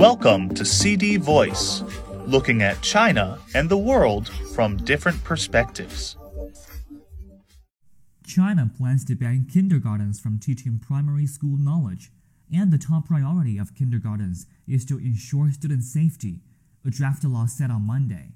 Welcome 0.00 0.54
to 0.54 0.64
CD 0.64 1.18
Voice, 1.18 1.84
looking 2.24 2.62
at 2.62 2.80
China 2.80 3.38
and 3.54 3.68
the 3.68 3.76
world 3.76 4.30
from 4.54 4.78
different 4.78 5.22
perspectives. 5.24 6.16
China 8.26 8.70
plans 8.78 9.04
to 9.04 9.14
ban 9.14 9.46
kindergartens 9.52 10.18
from 10.18 10.38
teaching 10.38 10.78
primary 10.78 11.26
school 11.26 11.58
knowledge, 11.58 12.10
and 12.50 12.72
the 12.72 12.78
top 12.78 13.08
priority 13.08 13.58
of 13.58 13.74
kindergartens 13.74 14.46
is 14.66 14.86
to 14.86 14.96
ensure 14.96 15.52
student 15.52 15.84
safety, 15.84 16.40
a 16.82 16.88
draft 16.88 17.22
law 17.22 17.44
said 17.44 17.70
on 17.70 17.86
Monday. 17.86 18.32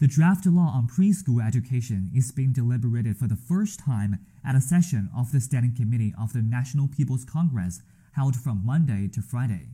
The 0.00 0.08
draft 0.08 0.44
law 0.44 0.72
on 0.74 0.88
preschool 0.88 1.40
education 1.40 2.10
is 2.16 2.32
being 2.32 2.52
deliberated 2.52 3.16
for 3.16 3.28
the 3.28 3.36
first 3.36 3.78
time 3.78 4.18
at 4.44 4.56
a 4.56 4.60
session 4.60 5.08
of 5.16 5.30
the 5.30 5.40
Standing 5.40 5.76
Committee 5.76 6.14
of 6.20 6.32
the 6.32 6.42
National 6.42 6.88
People's 6.88 7.24
Congress 7.24 7.80
held 8.16 8.34
from 8.34 8.66
Monday 8.66 9.06
to 9.14 9.22
Friday. 9.22 9.68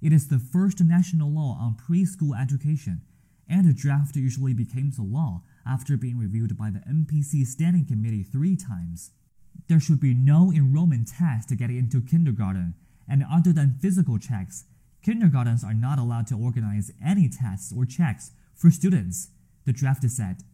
It 0.00 0.12
is 0.12 0.28
the 0.28 0.38
first 0.38 0.80
national 0.80 1.30
law 1.30 1.58
on 1.60 1.74
preschool 1.76 2.40
education, 2.40 3.02
and 3.48 3.68
a 3.68 3.72
draft 3.72 4.14
usually 4.14 4.54
becomes 4.54 4.96
a 4.96 5.02
law 5.02 5.42
after 5.66 5.96
being 5.96 6.18
reviewed 6.18 6.56
by 6.56 6.70
the 6.70 6.78
NPC 6.88 7.44
Standing 7.44 7.84
Committee 7.84 8.22
three 8.22 8.54
times. 8.54 9.10
There 9.66 9.80
should 9.80 9.98
be 9.98 10.14
no 10.14 10.52
enrollment 10.52 11.08
test 11.08 11.48
to 11.48 11.56
get 11.56 11.70
into 11.70 12.00
kindergarten, 12.00 12.74
and 13.08 13.24
other 13.28 13.52
than 13.52 13.78
physical 13.80 14.18
checks, 14.18 14.66
kindergartens 15.02 15.64
are 15.64 15.74
not 15.74 15.98
allowed 15.98 16.28
to 16.28 16.38
organize 16.38 16.92
any 17.04 17.28
tests 17.28 17.72
or 17.76 17.84
checks 17.84 18.30
for 18.54 18.70
students, 18.70 19.30
the 19.64 19.72
draft 19.72 20.08
said. 20.08 20.44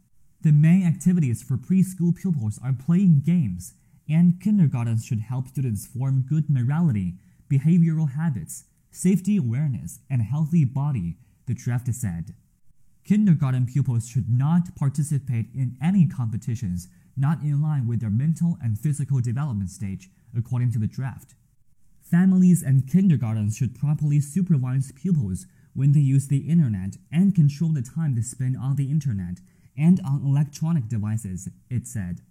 The 0.41 0.51
main 0.51 0.87
activities 0.87 1.43
for 1.43 1.57
preschool 1.57 2.15
pupils 2.15 2.59
are 2.63 2.73
playing 2.73 3.21
games, 3.23 3.75
and 4.09 4.41
kindergartens 4.41 5.05
should 5.05 5.21
help 5.21 5.47
students 5.49 5.85
form 5.85 6.25
good 6.27 6.49
morality, 6.49 7.19
behavioral 7.49 8.13
habits, 8.13 8.65
safety 8.95 9.35
awareness, 9.35 9.99
and 10.09 10.21
healthy 10.21 10.63
body, 10.63 11.17
the 11.47 11.53
draft 11.53 11.93
said. 11.93 12.33
Kindergarten 13.03 13.65
pupils 13.65 14.07
should 14.07 14.29
not 14.29 14.73
participate 14.75 15.47
in 15.53 15.77
any 15.83 16.07
competitions 16.07 16.87
not 17.17 17.41
in 17.41 17.61
line 17.61 17.87
with 17.87 17.99
their 17.99 18.09
mental 18.09 18.57
and 18.63 18.79
physical 18.79 19.19
development 19.19 19.69
stage, 19.69 20.09
according 20.35 20.71
to 20.71 20.79
the 20.79 20.87
draft. 20.87 21.35
Families 22.01 22.63
and 22.63 22.89
kindergartens 22.89 23.57
should 23.57 23.77
properly 23.77 24.19
supervise 24.19 24.91
pupils 24.93 25.45
when 25.73 25.91
they 25.91 25.99
use 25.99 26.27
the 26.27 26.49
internet 26.49 26.95
and 27.11 27.35
control 27.35 27.71
the 27.73 27.81
time 27.81 28.15
they 28.15 28.21
spend 28.21 28.55
on 28.57 28.75
the 28.75 28.89
internet 28.89 29.39
and 29.77 29.99
on 30.05 30.25
electronic 30.25 30.87
devices, 30.87 31.49
it 31.69 31.85
said. 31.85 32.21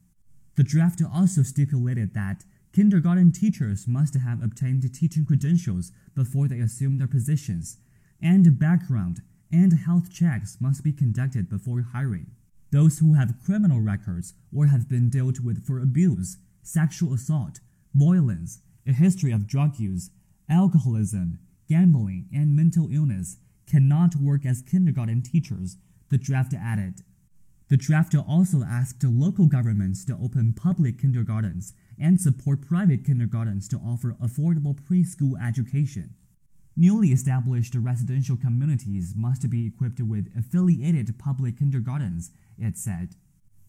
The 0.57 0.63
draft 0.63 1.03
also 1.03 1.43
stipulated 1.43 2.15
that 2.15 2.45
kindergarten 2.75 3.31
teachers 3.31 3.87
must 3.87 4.17
have 4.17 4.43
obtained 4.43 4.83
teaching 4.93 5.25
credentials 5.25 5.93
before 6.17 6.49
they 6.49 6.59
assume 6.59 6.99
their 6.99 7.07
positions, 7.07 7.79
and 8.21 8.59
background 8.59 9.23
and 9.53 9.73
health 9.73 10.13
checks 10.13 10.57
must 10.61 10.83
be 10.83 10.93
conducted 10.93 11.49
before 11.49 11.87
hiring. 11.93 12.33
Those 12.73 12.99
who 12.99 13.15
have 13.15 13.39
criminal 13.45 13.81
records 13.81 14.35
or 14.53 14.67
have 14.67 14.89
been 14.89 15.09
dealt 15.09 15.39
with 15.39 15.65
for 15.65 15.79
abuse, 15.79 16.39
sexual 16.63 17.15
assault, 17.15 17.61
violence, 17.95 18.59
a 18.85 18.93
history 18.93 19.31
of 19.31 19.47
drug 19.47 19.79
use, 19.79 20.11
alcoholism, 20.51 21.39
gambling, 21.69 22.27
and 22.35 22.57
mental 22.57 22.89
illness 22.91 23.37
cannot 23.71 24.17
work 24.17 24.45
as 24.45 24.63
kindergarten 24.63 25.23
teachers, 25.23 25.77
the 26.11 26.19
draft 26.19 26.53
added. 26.53 27.03
The 27.69 27.77
draft 27.79 28.15
also 28.15 28.63
asked 28.63 29.03
local 29.03 29.47
governments 29.47 30.05
to 30.05 30.19
open 30.23 30.53
public 30.53 30.99
kindergartens 31.01 31.73
and 31.99 32.21
support 32.21 32.61
private 32.61 33.05
kindergartens 33.05 33.69
to 33.69 33.77
offer 33.77 34.17
affordable 34.23 34.79
preschool 34.79 35.33
education. 35.43 36.15
Newly 36.77 37.09
established 37.09 37.75
residential 37.75 38.37
communities 38.37 39.15
must 39.17 39.49
be 39.49 39.67
equipped 39.67 40.01
with 40.01 40.31
affiliated 40.37 41.19
public 41.19 41.59
kindergartens, 41.59 42.33
it 42.59 42.77
said. 42.77 43.15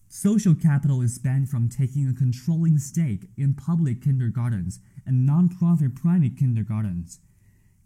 Social 0.07 0.55
capital 0.55 1.01
is 1.01 1.15
spent 1.15 1.49
from 1.49 1.69
taking 1.69 2.07
a 2.07 2.13
controlling 2.13 2.77
stake 2.77 3.29
in 3.37 3.53
public 3.53 4.01
kindergartens 4.01 4.79
and 5.05 5.25
non-profit 5.25 5.95
private 5.95 6.37
kindergartens. 6.37 7.19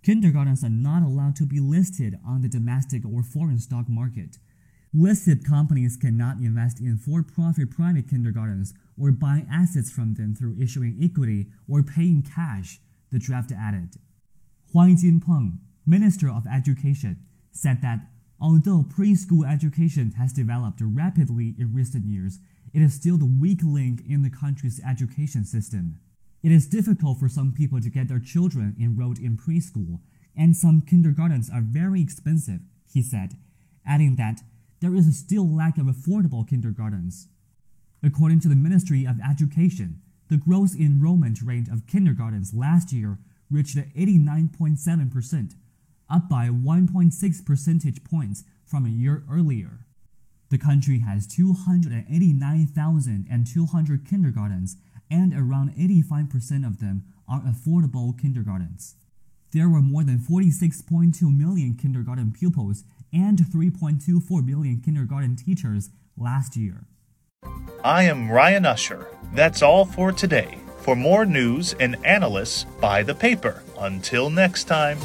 Kindergartens 0.04 0.64
are 0.64 0.70
not 0.70 1.04
allowed 1.04 1.36
to 1.36 1.46
be 1.46 1.60
listed 1.60 2.18
on 2.26 2.42
the 2.42 2.50
domestic 2.50 3.04
or 3.06 3.22
foreign 3.22 3.60
stock 3.60 3.90
market. 3.90 4.38
Listed 4.94 5.46
companies 5.46 5.96
cannot 5.96 6.38
invest 6.38 6.80
in 6.80 6.98
for 6.98 7.22
profit 7.22 7.70
private 7.70 8.10
kindergartens 8.10 8.74
or 8.98 9.12
buy 9.12 9.46
assets 9.52 9.92
from 9.92 10.16
them 10.16 10.34
through 10.34 10.60
issuing 10.60 10.98
equity 11.00 11.46
or 11.68 11.84
paying 11.84 12.24
cash, 12.24 12.80
the 13.12 13.20
draft 13.20 13.52
added. 13.52 13.98
Huai 14.74 14.96
Jinpeng, 15.00 15.60
Minister 15.86 16.28
of 16.28 16.48
Education, 16.48 17.18
said 17.52 17.84
that 17.84 18.00
although 18.42 18.84
preschool 18.84 19.48
education 19.48 20.14
has 20.18 20.34
developed 20.34 20.82
rapidly 20.82 21.54
in 21.60 21.72
recent 21.72 22.06
years, 22.06 22.40
it 22.74 22.82
is 22.82 22.96
still 22.96 23.18
the 23.18 23.26
weak 23.40 23.60
link 23.64 24.02
in 24.10 24.24
the 24.24 24.30
country's 24.32 24.82
education 24.84 25.46
system. 25.46 26.00
It 26.42 26.52
is 26.52 26.66
difficult 26.68 27.20
for 27.20 27.30
some 27.30 27.54
people 27.54 27.80
to 27.80 27.90
get 27.92 28.08
their 28.08 28.20
children 28.20 28.76
enrolled 28.82 29.20
in 29.20 29.38
preschool, 29.38 30.00
and 30.36 30.58
some 30.58 30.82
kindergartens 30.82 31.48
are 31.50 31.62
very 31.62 32.02
expensive, 32.02 32.62
he 32.92 33.04
said, 33.04 33.38
adding 33.86 34.16
that 34.16 34.42
there 34.82 34.96
is 34.96 35.08
a 35.08 35.12
still 35.12 35.48
lack 35.48 35.78
of 35.78 35.86
affordable 35.86 36.48
kindergartens. 36.48 37.28
According 38.02 38.40
to 38.42 38.48
the 38.48 38.56
Ministry 38.56 39.06
of 39.06 39.20
Education, 39.20 40.02
the 40.30 40.38
gross 40.38 40.76
enrollment 40.76 41.42
rate 41.42 41.68
of 41.68 41.88
kindergartens 41.88 42.54
last 42.54 42.94
year 42.94 43.20
reached 43.52 43.76
89.7%, 43.76 45.56
up 46.10 46.30
by 46.30 46.48
1.6 46.48 47.46
percentage 47.46 48.02
points 48.04 48.46
from 48.66 48.86
a 48.86 48.90
year 48.90 49.24
earlier. 49.30 49.86
The 50.50 50.58
country 50.58 51.00
has 51.00 51.28
289,200 51.28 54.08
kindergartens 54.08 54.78
and 55.12 55.34
around 55.34 55.76
85% 55.76 56.66
of 56.66 56.80
them 56.80 57.04
are 57.28 57.42
affordable 57.42 58.18
kindergartens. 58.20 58.96
There 59.52 59.70
were 59.70 59.82
more 59.82 60.04
than 60.04 60.20
46.2 60.20 61.36
million 61.36 61.76
kindergarten 61.76 62.32
pupils 62.32 62.84
and 63.14 63.40
3.24 63.40 64.46
million 64.46 64.82
kindergarten 64.84 65.36
teachers 65.36 65.90
last 66.18 66.56
year. 66.56 66.86
I 67.84 68.04
am 68.04 68.30
Ryan 68.30 68.66
Usher. 68.66 69.08
That's 69.34 69.62
all 69.62 69.86
for 69.86 70.12
today. 70.12 70.58
For 70.80 70.96
more 70.96 71.26
news 71.26 71.74
and 71.80 71.96
analysis, 72.04 72.66
buy 72.82 73.04
the 73.04 73.16
paper. 73.16 73.64
Until 73.78 74.30
next 74.30 74.66
time. 74.66 74.98